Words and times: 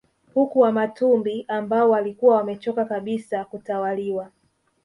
Huku 0.33 0.59
Wamatumbi 0.59 1.45
ambao 1.47 1.89
walikuwa 1.89 2.35
wamechoka 2.37 2.85
kabisa 2.85 3.45
kutawaliwa 3.45 4.31